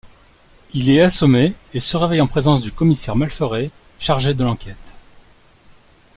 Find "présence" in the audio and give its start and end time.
2.27-2.61